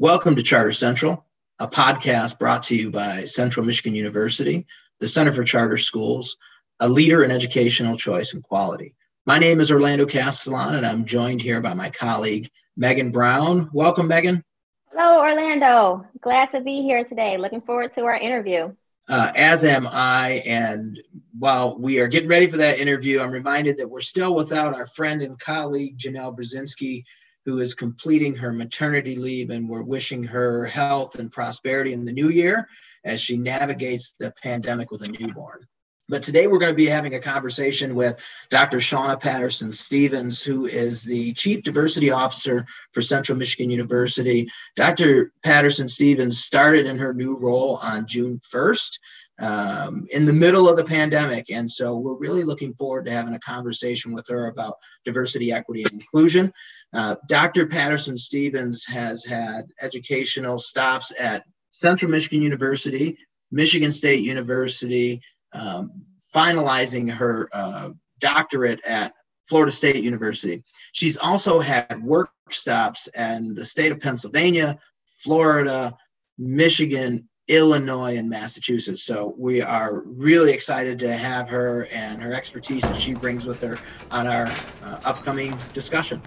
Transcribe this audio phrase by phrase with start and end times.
[0.00, 1.26] Welcome to Charter Central,
[1.58, 4.64] a podcast brought to you by Central Michigan University,
[5.00, 6.36] the Center for Charter Schools,
[6.78, 8.94] a leader in educational choice and quality.
[9.26, 13.70] My name is Orlando Castellan, and I'm joined here by my colleague, Megan Brown.
[13.72, 14.44] Welcome, Megan.
[14.92, 16.06] Hello, Orlando.
[16.20, 17.36] Glad to be here today.
[17.36, 18.72] Looking forward to our interview.
[19.08, 20.44] Uh, as am I.
[20.46, 20.96] And
[21.36, 24.86] while we are getting ready for that interview, I'm reminded that we're still without our
[24.86, 27.02] friend and colleague, Janelle Brzezinski,
[27.48, 32.12] who is completing her maternity leave, and we're wishing her health and prosperity in the
[32.12, 32.68] new year
[33.06, 35.66] as she navigates the pandemic with a newborn.
[36.10, 38.80] But today we're going to be having a conversation with Dr.
[38.80, 44.46] Shauna Patterson Stevens, who is the Chief Diversity Officer for Central Michigan University.
[44.76, 45.32] Dr.
[45.42, 48.98] Patterson Stevens started in her new role on June 1st
[49.40, 51.50] um, in the middle of the pandemic.
[51.50, 54.74] And so we're really looking forward to having a conversation with her about
[55.04, 56.52] diversity, equity, and inclusion.
[56.92, 57.66] Uh, Dr.
[57.66, 63.16] Patterson Stevens has had educational stops at Central Michigan University,
[63.50, 65.20] Michigan State University,
[65.52, 65.90] um,
[66.34, 69.12] finalizing her uh, doctorate at
[69.48, 70.62] Florida State University.
[70.92, 74.78] She's also had work stops in the state of Pennsylvania,
[75.22, 75.96] Florida,
[76.36, 79.02] Michigan, Illinois and Massachusetts.
[79.02, 83.60] So we are really excited to have her and her expertise that she brings with
[83.62, 83.76] her
[84.10, 84.46] on our
[84.84, 86.20] uh, upcoming discussion.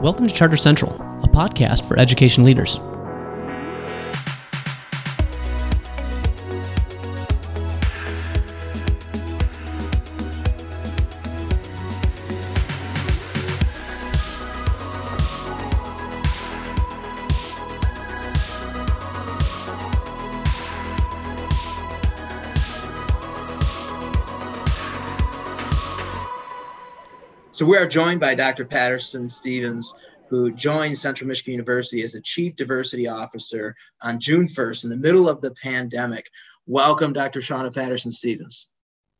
[0.00, 2.78] Welcome to Charter Central, a podcast for education leaders.
[27.54, 28.64] So we are joined by Dr.
[28.64, 29.94] Patterson Stevens,
[30.28, 34.96] who joined Central Michigan University as the Chief Diversity Officer on June 1st in the
[34.96, 36.28] middle of the pandemic.
[36.66, 37.38] Welcome, Dr.
[37.38, 38.70] Shauna Patterson Stevens.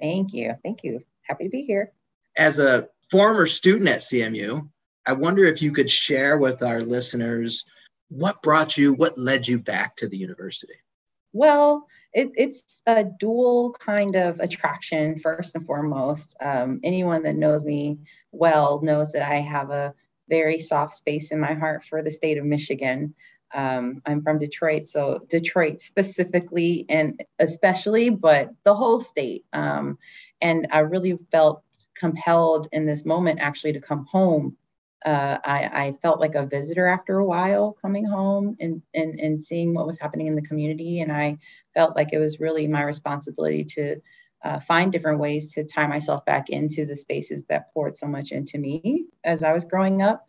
[0.00, 0.53] Thank you.
[0.65, 1.05] Thank you.
[1.22, 1.93] Happy to be here.
[2.37, 4.69] As a former student at CMU,
[5.06, 7.65] I wonder if you could share with our listeners
[8.09, 10.75] what brought you, what led you back to the university?
[11.33, 16.34] Well, it, it's a dual kind of attraction, first and foremost.
[16.41, 17.99] Um, anyone that knows me
[18.34, 19.95] well knows that I have a
[20.28, 23.15] very soft space in my heart for the state of Michigan.
[23.53, 29.45] Um, I'm from Detroit, so Detroit specifically and especially, but the whole state.
[29.53, 29.99] Um,
[30.41, 31.62] and I really felt
[31.95, 34.56] compelled in this moment actually to come home
[35.05, 39.43] uh, I, I, felt like a visitor after a while coming home and, and, and
[39.43, 41.01] seeing what was happening in the community.
[41.01, 41.37] And I
[41.75, 44.01] felt like it was really my responsibility to
[44.44, 48.31] uh, find different ways to tie myself back into the spaces that poured so much
[48.31, 50.27] into me as I was growing up.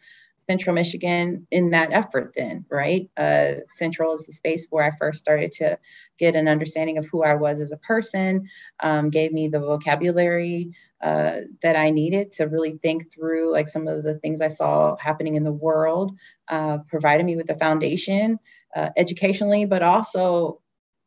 [0.48, 3.10] Central Michigan in that effort, then, right?
[3.18, 5.80] Uh, Central is the space where I first started to
[6.20, 8.48] get an understanding of who I was as a person,
[8.82, 13.88] um, gave me the vocabulary uh, that I needed to really think through like some
[13.88, 16.16] of the things I saw happening in the world,
[16.48, 18.40] uh, provided me with the foundation
[18.76, 20.62] uh, educationally, but also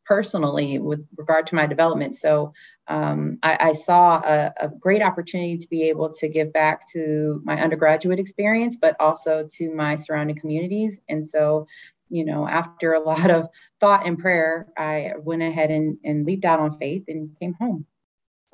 [0.09, 2.15] personally with regard to my development.
[2.15, 2.51] So
[2.87, 7.39] um, I, I, saw a, a, great opportunity to be able to give back to
[7.45, 10.99] my undergraduate experience, but also to my surrounding communities.
[11.07, 11.67] And so,
[12.09, 13.49] you know, after a lot of
[13.79, 17.85] thought and prayer, I went ahead and, and leaped out on faith and came home.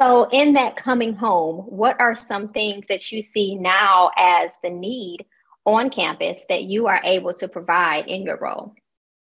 [0.02, 4.70] So, in that coming home, what are some things that you see now as the
[4.70, 5.26] need
[5.64, 8.74] on campus that you are able to provide in your role?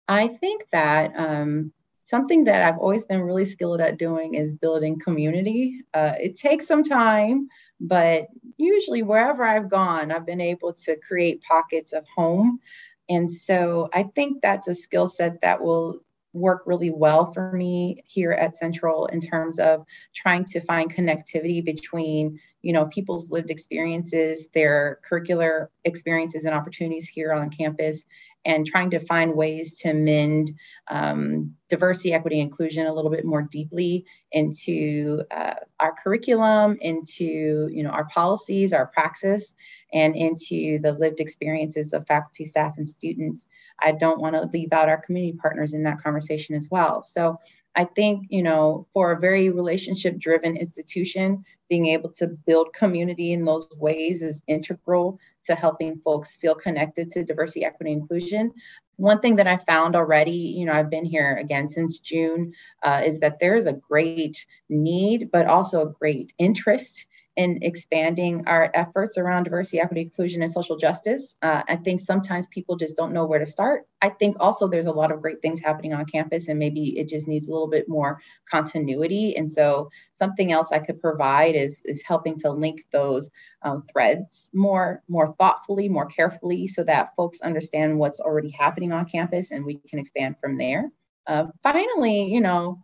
[0.07, 1.73] I think that um,
[2.07, 5.81] something that I've always been really skilled at doing is building community.
[5.93, 7.49] Uh, it takes some time,
[7.81, 12.61] but usually wherever I've gone, I've been able to create pockets of home.
[13.09, 15.99] And so I think that's a skill set that will
[16.31, 19.85] work really well for me here at Central in terms of
[20.15, 27.07] trying to find connectivity between, you know, people's lived experiences, their curricular experiences and opportunities
[27.07, 28.05] here on campus,
[28.43, 30.51] and trying to find ways to mend
[30.89, 34.03] um, diversity, equity, inclusion a little bit more deeply
[34.33, 39.53] into uh, our curriculum, into you know our policies, our praxis,
[39.93, 43.47] and into the lived experiences of faculty, staff, and students.
[43.81, 47.05] I don't want to leave out our community partners in that conversation as well.
[47.05, 47.39] So
[47.77, 53.45] I think you know for a very relationship-driven institution, being able to build community in
[53.45, 58.51] those ways is integral to helping folks feel connected to diversity, equity, inclusion.
[58.95, 62.51] One thing that I found already, you know, I've been here again since June,
[62.81, 67.05] uh, is that there is a great need, but also a great interest
[67.37, 71.35] in expanding our efforts around diversity, equity, inclusion, and social justice.
[71.43, 73.87] Uh, I think sometimes people just don't know where to start.
[74.01, 77.07] I think also there's a lot of great things happening on campus, and maybe it
[77.07, 78.19] just needs a little bit more
[78.49, 79.37] continuity.
[79.37, 83.29] And so, something else I could provide is is helping to link those
[83.61, 89.05] um, threads more more thoughtfully, more carefully, so that folks understand what's already happening on
[89.05, 90.91] campus, and we can expand from there.
[91.27, 92.79] Uh, finally, you know,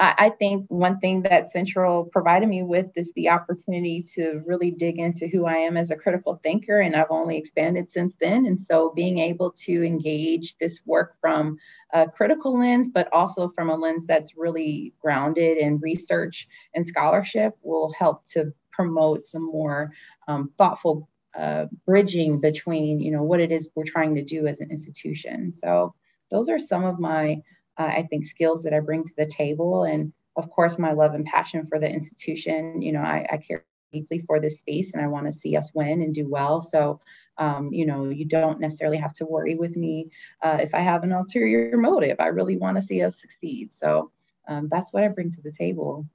[0.00, 4.98] I, think one thing that Central provided me with is the opportunity to really dig
[4.98, 8.46] into who I am as a critical thinker, and I've only expanded since then.
[8.46, 11.58] And so being able to engage this work from
[11.92, 17.58] a critical lens, but also from a lens that's really grounded in research and scholarship
[17.62, 19.92] will help to promote some more
[20.28, 24.60] um, thoughtful uh, bridging between, you know, what it is we're trying to do as
[24.60, 25.52] an institution.
[25.52, 25.94] So
[26.30, 27.42] those are some of my
[27.80, 29.84] uh, I think skills that I bring to the table.
[29.84, 32.82] And of course, my love and passion for the institution.
[32.82, 35.72] You know, I, I care deeply for this space and I want to see us
[35.74, 36.62] win and do well.
[36.62, 37.00] So,
[37.38, 40.10] um, you know, you don't necessarily have to worry with me
[40.42, 42.16] uh, if I have an ulterior motive.
[42.20, 43.72] I really want to see us succeed.
[43.72, 44.12] So
[44.46, 46.06] um, that's what I bring to the table.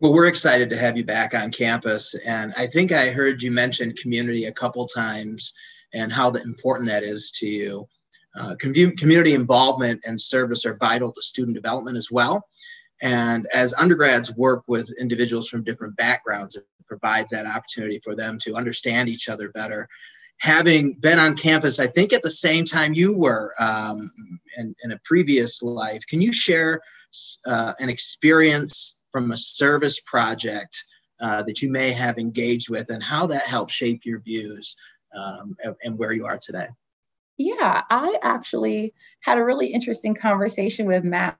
[0.00, 2.14] Well, we're excited to have you back on campus.
[2.26, 5.54] And I think I heard you mention community a couple times
[5.94, 7.88] and how important that is to you.
[8.38, 12.46] Uh, community involvement and service are vital to student development as well.
[13.02, 18.38] And as undergrads work with individuals from different backgrounds, it provides that opportunity for them
[18.42, 19.88] to understand each other better.
[20.38, 24.10] Having been on campus, I think at the same time you were um,
[24.56, 26.80] in, in, a previous life, can you share
[27.46, 30.76] uh, an experience from a service project
[31.20, 34.76] uh, that you may have engaged with and how that helped shape your views
[35.16, 36.68] um, and, and where you are today?
[37.36, 41.38] Yeah, I actually had a really interesting conversation with Matt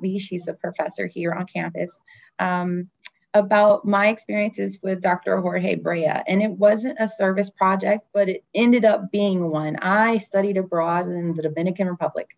[0.00, 0.18] Lee.
[0.18, 2.00] She's a professor here on campus.
[2.38, 2.90] Um,
[3.34, 5.38] about my experiences with Dr.
[5.42, 6.22] Jorge Brea.
[6.26, 9.76] And it wasn't a service project, but it ended up being one.
[9.76, 12.34] I studied abroad in the Dominican Republic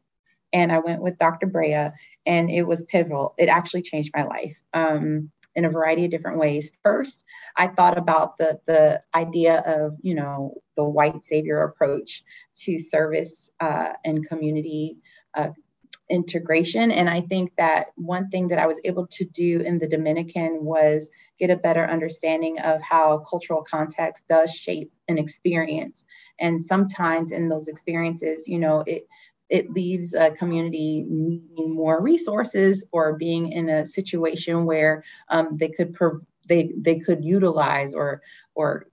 [0.53, 1.47] and I went with Dr.
[1.47, 1.91] Brea,
[2.27, 3.35] and it was pivotal.
[3.39, 4.57] It actually changed my life.
[4.73, 6.71] Um, in a variety of different ways.
[6.83, 7.25] First,
[7.57, 12.23] I thought about the the idea of you know the white savior approach
[12.63, 14.99] to service uh, and community
[15.35, 15.51] uh,
[16.09, 19.89] integration, and I think that one thing that I was able to do in the
[19.89, 21.09] Dominican was
[21.39, 26.05] get a better understanding of how cultural context does shape an experience,
[26.39, 29.09] and sometimes in those experiences, you know it
[29.49, 35.69] it leaves a community needing more resources or being in a situation where um, they
[35.69, 38.23] could pro- they they could utilize or
[38.55, 38.87] or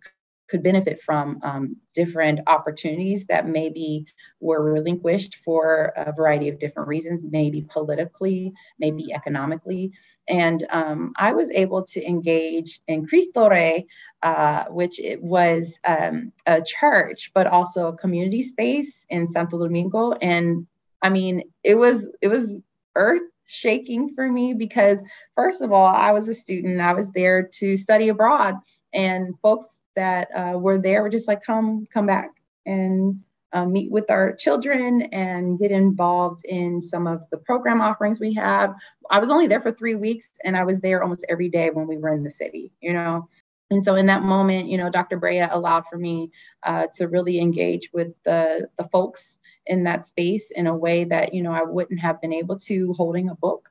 [0.47, 4.05] could benefit from um, different opportunities that maybe
[4.39, 9.91] were relinquished for a variety of different reasons, maybe politically, maybe economically.
[10.27, 13.87] And um, I was able to engage in Cristo Rey,
[14.25, 20.13] uh, which it was um, a church, but also a community space in Santo Domingo.
[20.13, 20.65] And
[21.03, 22.59] I mean, it was it was
[22.95, 24.99] earth shaking for me because
[25.35, 26.81] first of all, I was a student.
[26.81, 28.55] I was there to study abroad,
[28.93, 32.31] and folks that uh, were there were just like, come, come back
[32.65, 33.21] and
[33.53, 38.33] uh, meet with our children and get involved in some of the program offerings we
[38.33, 38.73] have.
[39.09, 41.87] I was only there for three weeks and I was there almost every day when
[41.87, 43.29] we were in the city, you know.
[43.71, 45.17] And so in that moment, you know, Dr.
[45.17, 46.31] Brea allowed for me
[46.63, 51.33] uh, to really engage with the, the folks in that space in a way that,
[51.33, 53.69] you know, I wouldn't have been able to holding a book.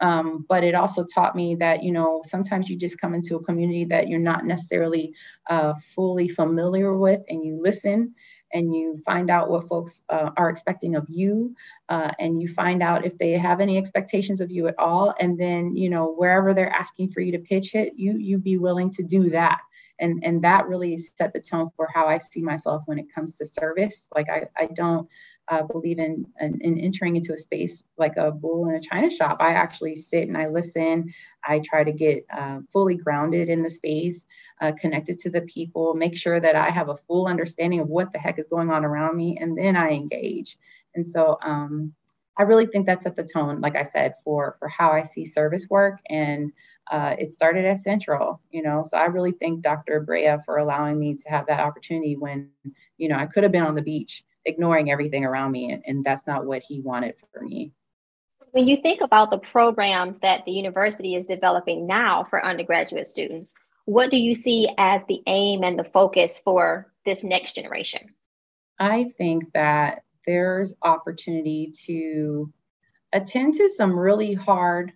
[0.00, 3.42] Um, but it also taught me that you know sometimes you just come into a
[3.44, 5.14] community that you're not necessarily
[5.48, 8.14] uh, fully familiar with and you listen
[8.54, 11.54] and you find out what folks uh, are expecting of you
[11.88, 15.38] uh, and you find out if they have any expectations of you at all and
[15.38, 18.90] then you know wherever they're asking for you to pitch it you you be willing
[18.90, 19.60] to do that.
[20.00, 23.36] And and that really set the tone for how i see myself when it comes
[23.38, 24.08] to service.
[24.14, 25.08] Like i, I don't
[25.48, 29.14] uh, believe in, in, in entering into a space like a bull in a china
[29.14, 29.38] shop.
[29.40, 31.12] I actually sit and I listen.
[31.46, 34.24] I try to get uh, fully grounded in the space,
[34.60, 38.12] uh, connected to the people, make sure that I have a full understanding of what
[38.12, 40.56] the heck is going on around me, and then I engage.
[40.94, 41.92] And so um,
[42.38, 45.26] I really think that set the tone, like I said, for for how I see
[45.26, 46.52] service work and.
[46.92, 48.84] Uh, it started at Central, you know.
[48.86, 50.00] So I really thank Dr.
[50.00, 52.50] Brea for allowing me to have that opportunity when,
[52.98, 55.72] you know, I could have been on the beach ignoring everything around me.
[55.72, 57.72] And, and that's not what he wanted for me.
[58.52, 63.54] When you think about the programs that the university is developing now for undergraduate students,
[63.84, 68.14] what do you see as the aim and the focus for this next generation?
[68.78, 72.52] I think that there's opportunity to
[73.12, 74.92] attend to some really hard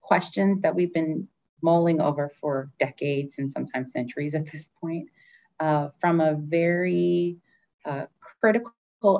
[0.00, 1.28] questions that we've been
[1.62, 5.08] mulling over for decades and sometimes centuries at this point
[5.60, 7.36] uh, from a very
[7.84, 8.06] uh,
[8.40, 8.72] critical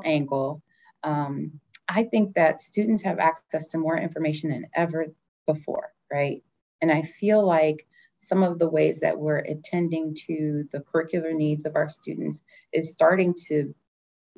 [0.04, 0.62] angle.
[1.02, 5.06] Um, I think that students have access to more information than ever
[5.46, 6.42] before, right?
[6.80, 11.64] And I feel like some of the ways that we're attending to the curricular needs
[11.64, 12.40] of our students
[12.72, 13.74] is starting to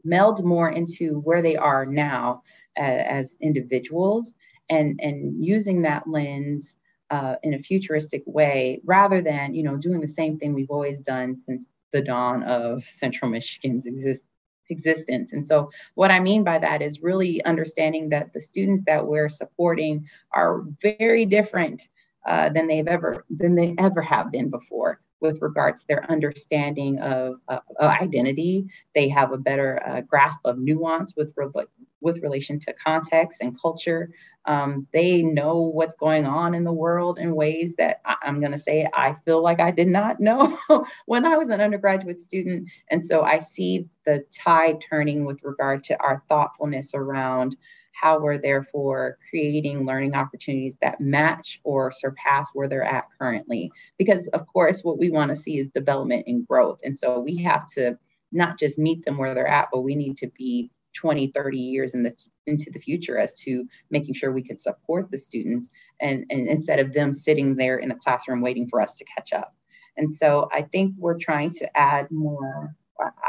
[0.05, 2.43] meld more into where they are now
[2.77, 4.33] as, as individuals
[4.69, 6.77] and, and using that lens
[7.11, 10.99] uh, in a futuristic way rather than you know doing the same thing we've always
[11.01, 14.23] done since the dawn of central michigan's exist,
[14.71, 19.07] existence and so what i mean by that is really understanding that the students that
[19.07, 21.89] we're supporting are very different
[22.27, 27.01] uh, than they've ever than they ever have been before with regards to their understanding
[27.01, 28.67] of, uh, identity.
[28.95, 31.65] They have a better uh, grasp of nuance with, re-
[32.03, 34.11] with relation to context and culture.
[34.47, 38.53] Um, they know what's going on in the world in ways that I- I'm going
[38.53, 40.59] to say I feel like I did not know
[41.07, 42.69] when I was an undergraduate student.
[42.91, 47.57] And so I see the tide turning with regard to our thoughtfulness around
[47.93, 53.71] how we're therefore creating learning opportunities that match or surpass where they're at currently.
[53.99, 56.81] Because, of course, what we want to see is development and growth.
[56.85, 57.97] And so we have to
[58.33, 61.95] not just meet them where they're at, but we need to be 20, 30 years
[61.95, 62.15] in the
[62.47, 65.71] into the future as to making sure we can support the students
[66.01, 69.33] and, and instead of them sitting there in the classroom waiting for us to catch
[69.33, 69.55] up.
[69.97, 72.75] And so I think we're trying to add more,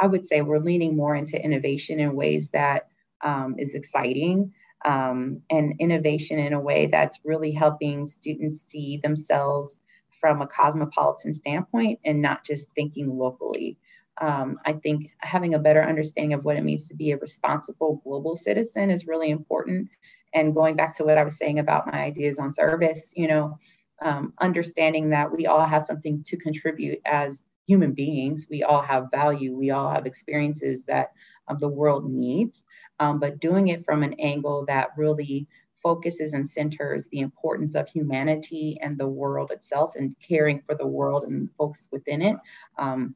[0.01, 2.88] I would say we're leaning more into innovation in ways that
[3.24, 4.51] um, is exciting
[4.86, 9.77] um, and innovation in a way that's really helping students see themselves
[10.19, 13.77] from a cosmopolitan standpoint and not just thinking locally.
[14.19, 18.01] Um, I think having a better understanding of what it means to be a responsible
[18.03, 19.89] global citizen is really important.
[20.34, 23.60] And going back to what I was saying about my ideas on service, you know,
[24.01, 28.48] um, understanding that we all have something to contribute as human beings.
[28.50, 29.55] We all have value.
[29.55, 31.13] We all have experiences that
[31.48, 32.62] um, the world needs
[33.00, 35.48] um, but doing it from an angle that really
[35.81, 40.88] focuses and centers the importance of humanity and the world itself and caring for the
[40.88, 42.36] world and folks within it.
[42.77, 43.13] Um,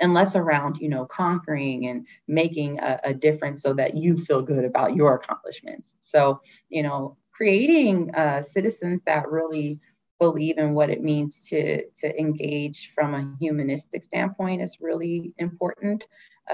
[0.00, 4.42] and less around, you know, conquering and making a, a, difference so that you feel
[4.42, 5.94] good about your accomplishments.
[6.00, 9.78] So, you know, creating uh, citizens that really
[10.18, 16.04] believe in what it means to to engage from a humanistic standpoint is really important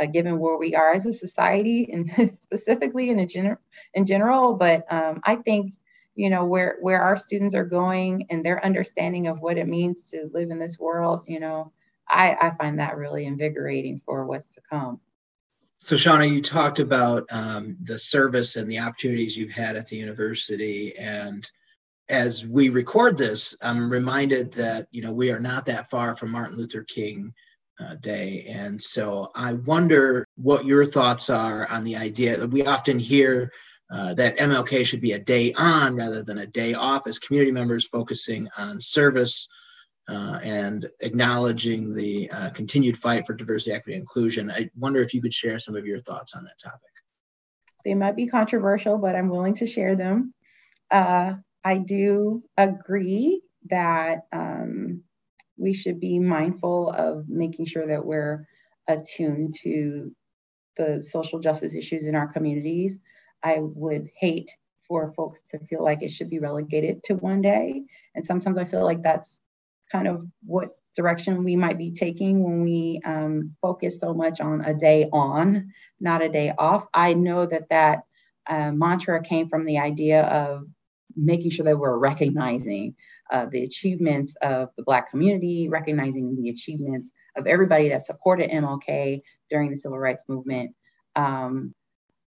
[0.00, 3.58] uh, given where we are as a society and specifically in a gener-
[3.94, 4.54] in general.
[4.54, 5.74] But um, I think
[6.14, 10.10] you know where where our students are going and their understanding of what it means
[10.10, 11.24] to live in this world.
[11.26, 11.72] You know,
[12.08, 15.00] I, I find that really invigorating for what's to come.
[15.78, 19.96] So, Shauna, you talked about um, the service and the opportunities you've had at the
[19.96, 21.48] university, and
[22.08, 26.30] as we record this, I'm reminded that you know we are not that far from
[26.30, 27.34] Martin Luther King
[27.78, 28.46] uh, day.
[28.48, 33.52] And so I wonder what your thoughts are on the idea that we often hear
[33.90, 37.52] uh, that MLK should be a day on rather than a day off as community
[37.52, 39.48] members focusing on service
[40.08, 44.50] uh, and acknowledging the uh, continued fight for diversity, equity, inclusion.
[44.50, 46.80] I wonder if you could share some of your thoughts on that topic.
[47.84, 50.32] They might be controversial, but I'm willing to share them.
[50.90, 51.34] Uh,
[51.64, 55.02] I do agree that um,
[55.56, 58.46] we should be mindful of making sure that we're
[58.88, 60.14] attuned to
[60.76, 62.98] the social justice issues in our communities.
[63.42, 64.50] I would hate
[64.86, 67.82] for folks to feel like it should be relegated to one day.
[68.14, 69.40] And sometimes I feel like that's
[69.90, 74.62] kind of what direction we might be taking when we um, focus so much on
[74.62, 76.86] a day on, not a day off.
[76.94, 78.04] I know that that
[78.48, 80.66] uh, mantra came from the idea of
[81.14, 82.94] making sure that we're recognizing
[83.30, 89.22] uh, the achievements of the Black community, recognizing the achievements of everybody that supported MLK
[89.50, 90.74] during the civil rights movement.
[91.14, 91.74] Um,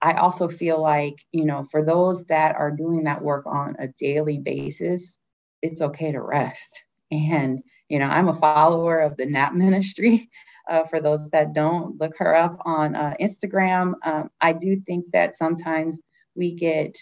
[0.01, 3.89] I also feel like, you know, for those that are doing that work on a
[3.89, 5.19] daily basis,
[5.63, 6.85] it's okay to rest.
[7.11, 10.31] And, you know, I'm a follower of the NAP ministry.
[10.69, 13.93] Uh, for those that don't, look her up on uh, Instagram.
[14.05, 16.01] Um, I do think that sometimes
[16.35, 16.99] we get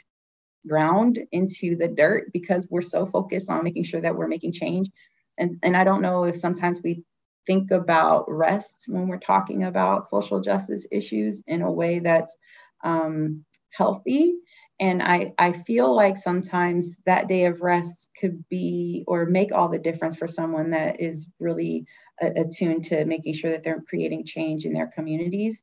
[0.69, 4.91] ground into the dirt because we're so focused on making sure that we're making change.
[5.39, 7.05] And, and I don't know if sometimes we
[7.47, 12.37] think about rest when we're talking about social justice issues in a way that's
[12.83, 14.37] um, healthy.
[14.81, 19.69] And I, I feel like sometimes that day of rest could be or make all
[19.69, 21.87] the difference for someone that is really
[22.21, 25.63] attuned to making sure that they're creating change in their communities.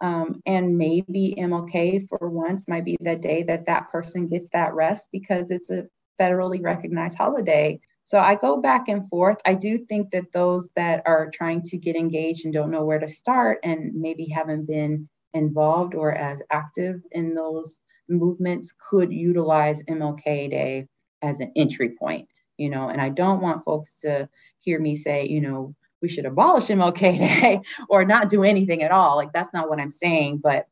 [0.00, 4.74] Um, and maybe MLK for once might be the day that that person gets that
[4.74, 5.86] rest because it's a
[6.20, 9.36] federally recognized holiday So I go back and forth.
[9.46, 12.98] I do think that those that are trying to get engaged and don't know where
[12.98, 17.78] to start and maybe haven't been involved or as active in those
[18.10, 20.88] movements could utilize MLK Day
[21.22, 25.26] as an entry point, you know, and I don't want folks to hear me say,
[25.26, 29.16] you know, we should abolish MLK Day or not do anything at all.
[29.16, 30.40] Like that's not what I'm saying.
[30.42, 30.66] But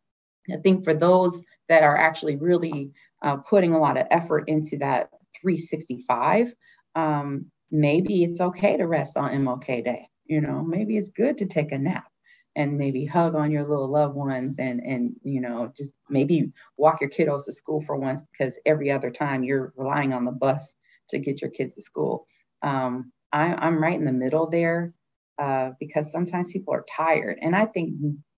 [0.52, 2.90] I think for those that are actually really
[3.22, 6.54] uh, putting a lot of effort into that 365,
[6.94, 10.08] um, maybe it's okay to rest on MLK Day.
[10.24, 12.10] You know, maybe it's good to take a nap
[12.58, 17.00] and maybe hug on your little loved ones and and you know just maybe walk
[17.00, 20.74] your kiddos to school for once because every other time you're relying on the bus
[21.08, 22.26] to get your kids to school.
[22.62, 24.92] Um, I, am right in the middle there
[25.38, 27.94] uh, because sometimes people are tired, and I think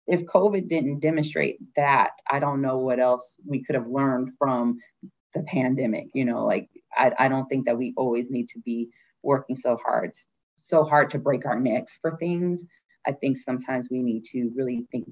[0.06, 4.78] if COVID didn't demonstrate that, I don't know what else we could have learned from
[5.34, 6.08] the pandemic.
[6.12, 8.90] You know, like I, I don't think that we always need to be
[9.22, 10.12] working so hard,
[10.56, 12.64] so hard to break our necks for things.
[13.06, 15.08] I think sometimes we need to really think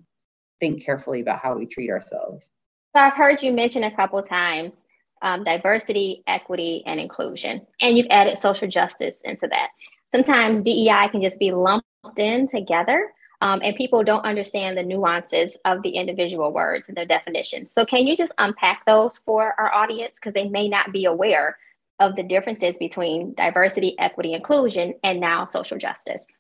[0.61, 2.51] think carefully about how we treat ourselves.
[2.95, 4.75] So I've heard you mention a couple times
[5.23, 9.69] um, diversity, equity, and inclusion, and you've added social justice into that.
[10.11, 15.57] Sometimes DEI can just be lumped in together, um, and people don't understand the nuances
[15.65, 17.73] of the individual words and their definitions.
[17.73, 21.59] So, can you just unpack those for our audience because they may not be aware
[22.01, 26.37] of the differences between diversity, equity, inclusion, and now social justice?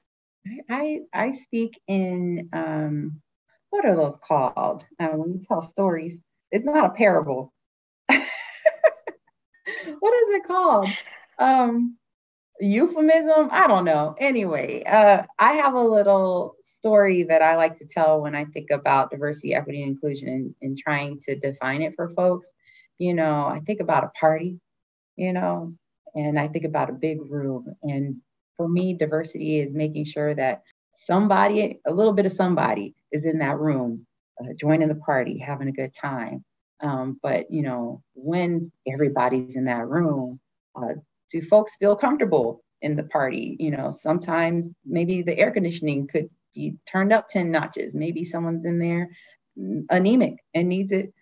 [0.71, 3.21] I I speak in um,
[3.71, 6.19] what are those called uh, when you tell stories?
[6.51, 7.53] It's not a parable.
[8.09, 8.29] what is
[10.31, 10.89] it called?
[11.39, 11.97] Um,
[12.61, 13.49] euphemism?
[13.51, 14.15] I don't know.
[14.19, 18.71] Anyway, uh, I have a little story that I like to tell when I think
[18.71, 22.51] about diversity, equity, and inclusion and, and trying to define it for folks.
[22.99, 24.59] You know, I think about a party,
[25.17, 25.75] you know,
[26.15, 27.75] and I think about a big room.
[27.83, 28.17] And
[28.59, 30.63] for me, diversity is making sure that
[30.97, 34.07] somebody, a little bit of somebody, is in that room,
[34.41, 36.45] uh, joining the party, having a good time.
[36.81, 40.39] Um, but you know, when everybody's in that room,
[40.77, 40.95] uh,
[41.31, 43.57] do folks feel comfortable in the party?
[43.59, 47.95] You know, sometimes maybe the air conditioning could be turned up 10 notches.
[47.95, 49.09] Maybe someone's in there
[49.59, 51.13] mm, anemic and needs it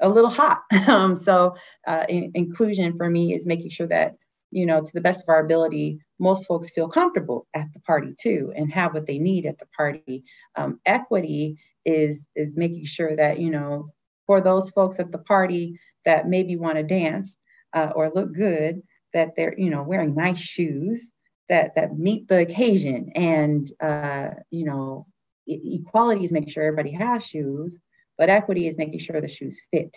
[0.00, 0.62] a little hot.
[0.88, 4.16] Um, so uh, in- inclusion for me is making sure that,
[4.50, 8.14] you know, to the best of our ability, most folks feel comfortable at the party
[8.20, 10.24] too and have what they need at the party.
[10.56, 13.90] Um, equity is is making sure that, you know,
[14.26, 17.36] for those folks at the party that maybe want to dance
[17.74, 18.82] uh, or look good,
[19.14, 21.12] that they're you know wearing nice shoes
[21.48, 25.06] that that meet the occasion and uh, you know
[25.46, 27.78] equality is making sure everybody has shoes
[28.18, 29.96] but equity is making sure the shoes fit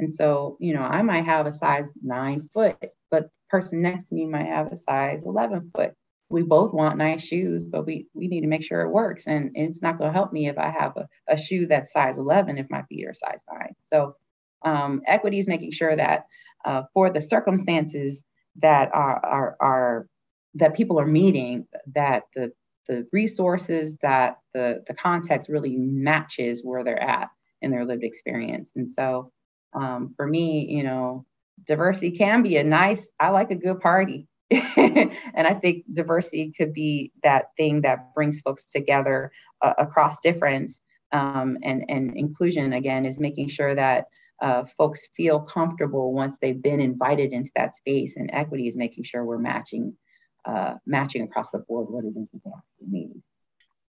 [0.00, 2.76] and so you know i might have a size nine foot
[3.10, 5.94] but person next to me might have a size 11 foot.
[6.30, 9.26] We both want nice shoes but we we need to make sure it works.
[9.26, 12.18] And, it's not going to help me if i have a, a shoe that's size
[12.18, 14.14] 11 if my feet are size 9 so
[14.62, 16.26] um, equity is making sure that
[16.64, 18.22] uh, for the circumstances
[18.56, 20.06] that are, are, are
[20.54, 22.52] that people are meeting that the
[22.88, 27.28] the resources that the the context really matches where they're at
[27.60, 28.72] in their lived experience.
[28.74, 29.30] And so
[29.74, 31.26] um, for me you know
[31.66, 36.72] diversity can be a nice i like a good party and i think diversity could
[36.72, 39.30] be that thing that brings folks together
[39.62, 40.80] uh, across difference
[41.12, 44.06] um, and and inclusion again is making sure that
[44.40, 48.16] uh, folks feel comfortable once they've been invited into that space.
[48.16, 49.96] And equity is making sure we're matching,
[50.44, 53.22] uh, matching across the board what it is that they need.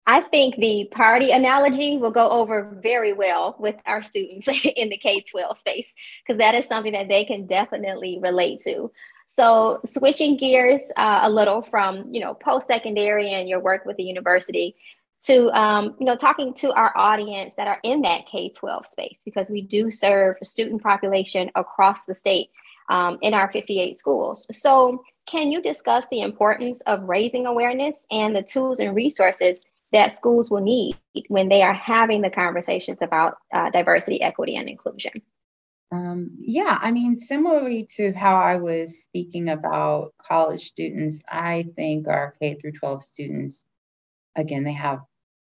[0.06, 4.98] I think the party analogy will go over very well with our students in the
[4.98, 5.94] K 12 space
[6.26, 8.92] because that is something that they can definitely relate to.
[9.28, 13.98] So, switching gears uh, a little from you know post secondary and your work with
[13.98, 14.76] the university,
[15.24, 19.50] to um, you know talking to our audience that are in that K-12 space because
[19.50, 22.50] we do serve a student population across the state
[22.90, 24.48] um, in our 58 schools.
[24.52, 30.12] So can you discuss the importance of raising awareness and the tools and resources that
[30.12, 35.22] schools will need when they are having the conversations about uh, diversity, equity, and inclusion?
[35.92, 42.08] Um, yeah, I mean, similarly to how I was speaking about college students, I think
[42.08, 43.64] our K through 12 students,
[44.36, 45.02] again, they have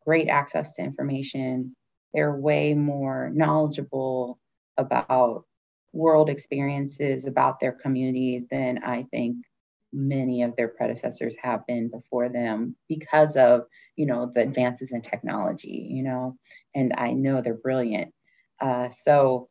[0.06, 1.76] great access to information.
[2.14, 4.38] They're way more knowledgeable
[4.78, 5.46] about
[5.92, 9.38] world experiences, about their communities than I think
[9.94, 13.64] many of their predecessors have been before them because of
[13.96, 16.38] you know the advances in technology you know
[16.76, 18.14] and i know they're brilliant.
[18.60, 19.50] Uh, so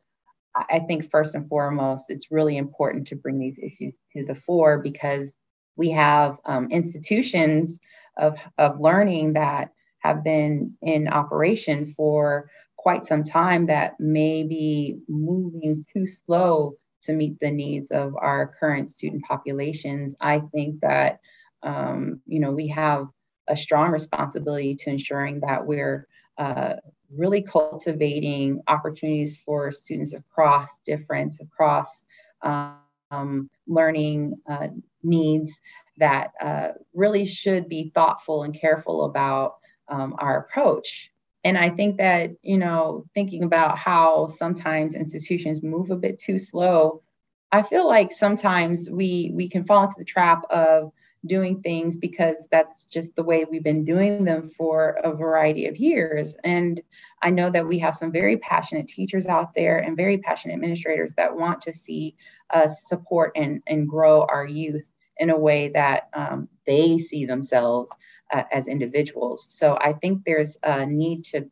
[0.55, 4.79] i think first and foremost it's really important to bring these issues to the fore
[4.79, 5.33] because
[5.75, 7.79] We have um, institutions
[8.17, 14.97] of, of learning that have been in operation for quite some time that may be
[15.07, 16.73] moving too slow
[17.07, 20.13] to meet the needs of our current student populations.
[20.21, 21.19] I think that
[21.63, 23.07] um, you know we have
[23.47, 26.73] a strong responsibility to ensuring that we're uh,
[27.15, 32.03] really cultivating opportunities for students across difference, across
[32.43, 34.67] um, learning uh,
[35.03, 35.59] needs
[35.97, 39.55] that uh, really should be thoughtful and careful about
[39.87, 41.11] um, our approach.
[41.43, 46.39] And I think that, you know, thinking about how sometimes institutions move a bit too
[46.39, 47.03] slow,
[47.51, 50.91] I feel like sometimes we we can fall into the trap of
[51.25, 55.77] doing things because that's just the way we've been doing them for a variety of
[55.77, 56.35] years.
[56.43, 56.81] And
[57.21, 61.13] I know that we have some very passionate teachers out there and very passionate administrators
[61.17, 62.15] that want to see
[62.49, 67.91] us support and, and grow our youth in a way that um, they see themselves
[68.33, 69.45] uh, as individuals.
[69.49, 71.49] So I think there's a need to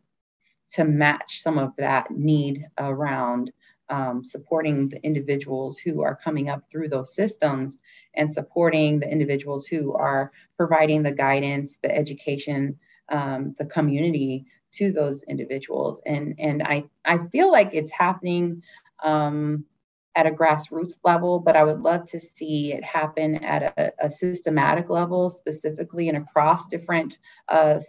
[0.71, 3.51] to match some of that need around
[3.89, 7.77] um, supporting the individuals who are coming up through those systems
[8.15, 12.77] and supporting the individuals who are providing the guidance, the education,
[13.09, 16.01] um, the community to those individuals.
[16.05, 18.63] And, and I, I feel like it's happening
[19.03, 19.65] um,
[20.15, 24.09] at a grassroots level, but I would love to see it happen at a, a
[24.09, 27.17] systematic level, specifically and across different
[27.49, 27.79] uh,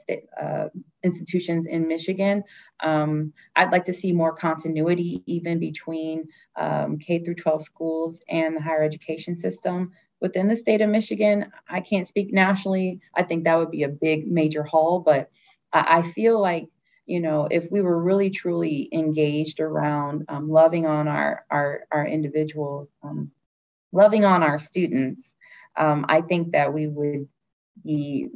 [0.41, 0.69] uh,
[1.05, 2.43] institutions in Michigan.
[2.81, 6.25] Um, I'd like to see more continuity even between
[6.57, 11.47] um, K through 12 schools and the higher education system within the state of Michigan.
[11.69, 13.01] I can't speak nationally.
[13.15, 15.31] I think that would be a big major haul, but
[15.73, 16.69] I, I feel like
[17.07, 22.07] you know, if we were really truly engaged around um, loving on our our, our
[22.07, 23.31] individuals, um,
[23.93, 25.37] loving on our students,
[25.77, 27.29] um, I think that we would
[27.85, 28.29] be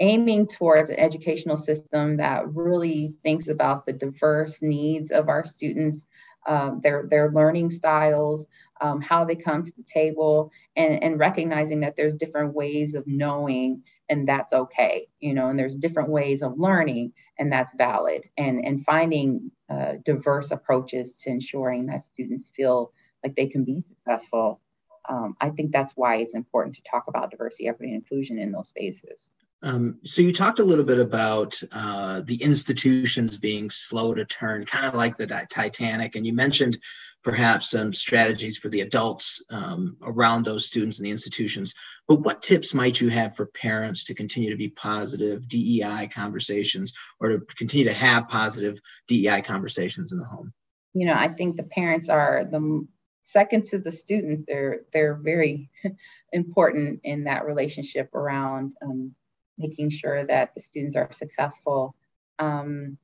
[0.00, 6.04] aiming towards an educational system that really thinks about the diverse needs of our students,
[6.46, 8.46] uh, their their learning styles,
[8.80, 13.06] um, how they come to the table, and, and recognizing that there's different ways of
[13.06, 18.28] knowing and that's okay you know and there's different ways of learning and that's valid.
[18.36, 22.92] And and finding uh, diverse approaches to ensuring that students feel
[23.24, 24.60] like they can be successful
[25.08, 28.52] um, i think that's why it's important to talk about diversity equity and inclusion in
[28.52, 29.30] those spaces
[29.62, 34.64] um, so you talked a little bit about uh, the institutions being slow to turn,
[34.66, 36.78] kind of like the Titanic, and you mentioned
[37.22, 41.72] perhaps some strategies for the adults um, around those students and the institutions.
[42.08, 46.92] But what tips might you have for parents to continue to be positive DEI conversations
[47.20, 50.52] or to continue to have positive DEI conversations in the home?
[50.94, 52.86] You know, I think the parents are the
[53.22, 54.42] second to the students.
[54.46, 55.70] They're they're very
[56.32, 59.14] important in that relationship around um,
[59.58, 61.94] making sure that the students are successful.
[62.38, 62.98] Um,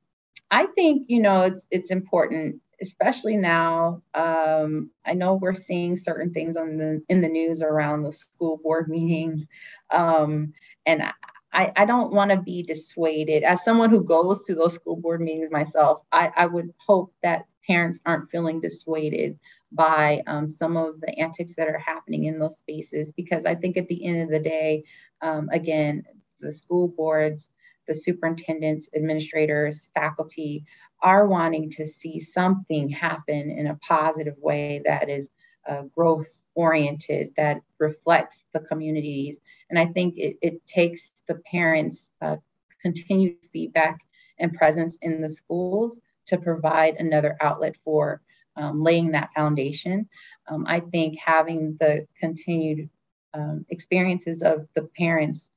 [0.51, 4.01] I think you know it's it's important, especially now.
[4.13, 8.57] Um, I know we're seeing certain things on the in the news around the school
[8.57, 9.45] board meetings,
[9.93, 10.53] um,
[10.85, 11.03] and
[11.51, 13.43] I, I don't want to be dissuaded.
[13.43, 17.45] As someone who goes to those school board meetings myself, I, I would hope that
[17.67, 19.39] parents aren't feeling dissuaded
[19.71, 23.77] by um, some of the antics that are happening in those spaces because I think
[23.77, 24.83] at the end of the day,
[25.21, 26.03] um, again,
[26.39, 27.51] the school boards,
[27.87, 30.65] the superintendents, administrators, faculty
[31.01, 35.29] are wanting to see something happen in a positive way that is
[35.67, 39.39] uh, growth oriented, that reflects the communities.
[39.69, 42.37] And I think it, it takes the parents' uh,
[42.81, 43.99] continued feedback
[44.39, 48.21] and presence in the schools to provide another outlet for
[48.55, 50.07] um, laying that foundation.
[50.47, 52.89] Um, I think having the continued
[53.33, 55.51] um, experiences of the parents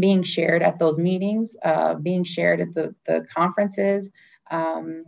[0.00, 4.10] being shared at those meetings, uh, being shared at the, the conferences,
[4.50, 5.04] um,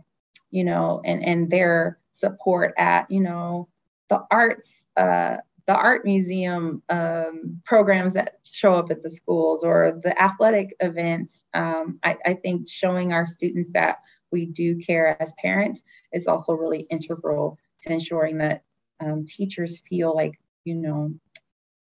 [0.51, 3.67] you know, and, and their support at, you know,
[4.09, 9.99] the arts, uh, the art museum um, programs that show up at the schools or
[10.03, 11.43] the athletic events.
[11.53, 13.97] Um, I, I think showing our students that
[14.31, 18.63] we do care as parents is also really integral to ensuring that
[18.99, 21.13] um, teachers feel like, you know,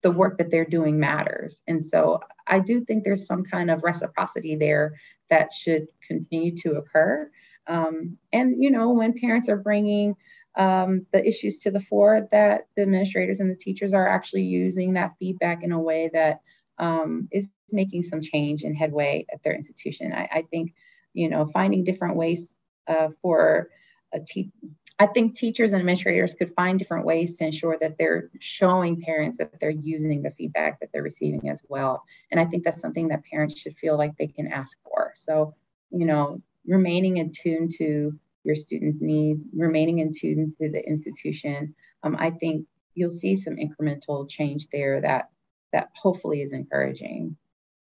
[0.02, 1.62] the work that they're doing matters.
[1.66, 4.94] And so I do think there's some kind of reciprocity there
[5.30, 7.30] that should continue to occur.
[7.66, 10.14] Um, and, you know, when parents are bringing
[10.56, 14.94] um, the issues to the fore, that the administrators and the teachers are actually using
[14.94, 16.40] that feedback in a way that
[16.78, 20.12] um, is making some change and headway at their institution.
[20.12, 20.74] I, I think,
[21.12, 22.46] you know, finding different ways
[22.86, 23.68] uh, for
[24.14, 24.52] a te-
[25.00, 29.38] I think teachers and administrators could find different ways to ensure that they're showing parents
[29.38, 32.02] that they're using the feedback that they're receiving as well.
[32.32, 35.12] And I think that's something that parents should feel like they can ask for.
[35.14, 35.54] So,
[35.90, 41.74] you know, remaining in tune to your students' needs, remaining in tune to the institution,
[42.02, 45.30] um, I think you'll see some incremental change there that
[45.72, 47.36] that hopefully is encouraging.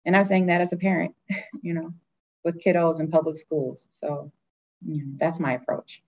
[0.05, 1.15] And I'm saying that as a parent,
[1.61, 1.93] you know,
[2.43, 3.87] with kiddos in public schools.
[3.91, 4.31] So
[4.85, 6.01] you know, that's my approach.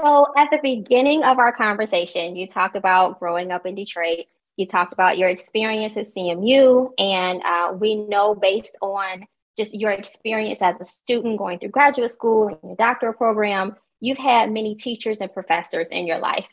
[0.00, 4.26] So, at the beginning of our conversation, you talked about growing up in Detroit.
[4.56, 9.90] You talked about your experience at CMU, and uh, we know based on just your
[9.90, 14.76] experience as a student going through graduate school and your doctoral program, you've had many
[14.76, 16.46] teachers and professors in your life.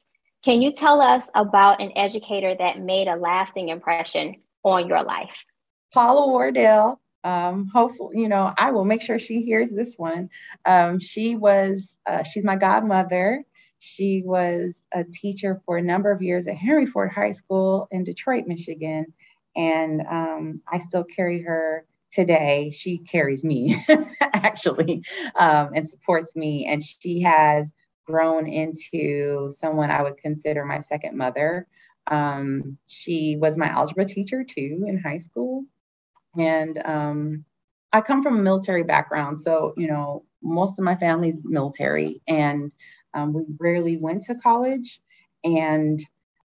[0.43, 5.45] Can you tell us about an educator that made a lasting impression on your life?
[5.93, 10.29] Paula Wardell um, hopefully, you know, I will make sure she hears this one.
[10.63, 13.43] Um, she was, uh, she's my godmother.
[13.79, 18.03] She was a teacher for a number of years at Henry Ford High School in
[18.03, 19.07] Detroit, Michigan.
[19.55, 22.71] And um, I still carry her today.
[22.71, 23.83] She carries me,
[24.21, 25.03] actually,
[25.35, 26.67] um, and supports me.
[26.67, 27.71] And she has
[28.05, 31.67] grown into someone I would consider my second mother.
[32.05, 35.65] Um, she was my algebra teacher too in high school.
[36.37, 37.45] And um,
[37.93, 39.39] I come from a military background.
[39.39, 42.71] So, you know, most of my family's military, and
[43.13, 44.99] um, we rarely went to college.
[45.43, 45.99] And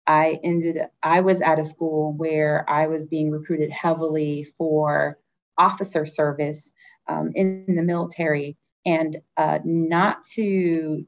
[0.08, 5.20] I ended, I was at a school where I was being recruited heavily for
[5.58, 6.72] officer service
[7.08, 8.58] um, in the military.
[8.86, 11.06] And uh, not to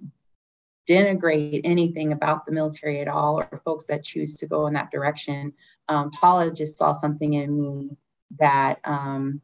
[0.88, 4.92] denigrate anything about the military at all or folks that choose to go in that
[4.92, 5.54] direction.
[5.90, 7.90] Um, Paula just saw something in me
[8.40, 9.42] that um,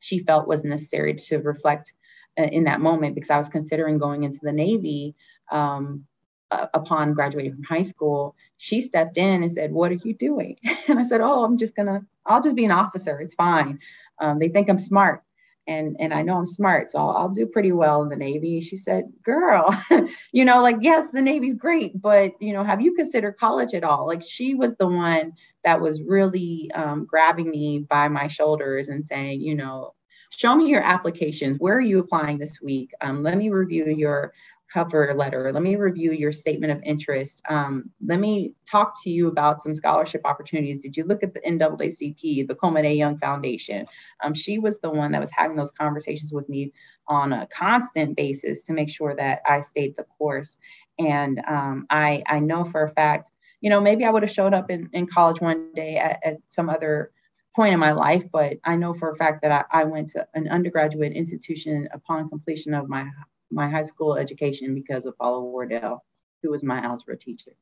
[0.00, 1.92] she felt was necessary to reflect
[2.38, 5.14] uh, in that moment because I was considering going into the Navy
[5.50, 6.04] um,
[6.50, 8.36] uh, upon graduating from high school.
[8.56, 10.58] She stepped in and said, What are you doing?
[10.88, 13.18] And I said, Oh, I'm just gonna, I'll just be an officer.
[13.18, 13.80] It's fine.
[14.20, 15.22] Um, they think I'm smart.
[15.68, 18.60] And, and I know I'm smart, so I'll, I'll do pretty well in the Navy.
[18.60, 19.66] She said, Girl,
[20.32, 23.82] you know, like, yes, the Navy's great, but, you know, have you considered college at
[23.82, 24.06] all?
[24.06, 25.32] Like, she was the one
[25.64, 29.94] that was really um, grabbing me by my shoulders and saying, you know,
[30.30, 31.58] show me your applications.
[31.58, 32.92] Where are you applying this week?
[33.00, 34.32] Um, let me review your
[34.72, 35.52] cover letter.
[35.52, 37.40] Let me review your statement of interest.
[37.48, 40.78] Um, let me talk to you about some scholarship opportunities.
[40.78, 42.94] Did you look at the NAACP, the Coleman A.
[42.94, 43.86] Young Foundation?
[44.22, 46.72] Um, she was the one that was having those conversations with me
[47.08, 50.58] on a constant basis to make sure that I stayed the course.
[50.98, 54.54] And um, I, I know for a fact you know, maybe I would have showed
[54.54, 57.10] up in, in college one day at, at some other
[57.54, 60.26] point in my life, but I know for a fact that I, I went to
[60.34, 63.08] an undergraduate institution upon completion of my
[63.50, 66.04] my high school education because of Paula Wardell,
[66.42, 67.52] who was my algebra teacher.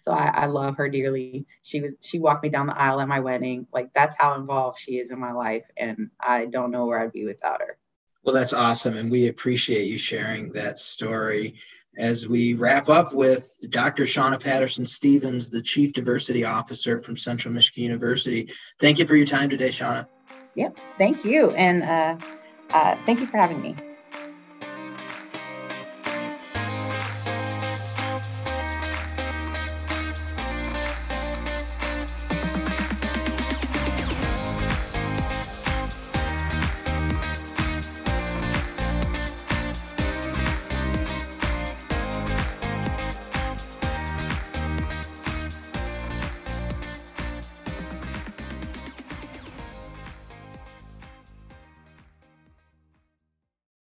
[0.00, 1.46] So I, I, love her dearly.
[1.62, 3.68] She was she walked me down the aisle at my wedding.
[3.72, 7.12] Like that's how involved she is in my life, and I don't know where I'd
[7.12, 7.78] be without her.
[8.24, 11.54] Well, that's awesome, and we appreciate you sharing that story
[11.98, 14.04] as we wrap up with Dr.
[14.04, 18.50] Shauna Patterson Stevens, the Chief Diversity Officer from Central Michigan University.
[18.80, 20.06] Thank you for your time today, Shauna.
[20.54, 21.50] Yep, thank you.
[21.52, 22.16] And uh,
[22.70, 23.76] uh, thank you for having me.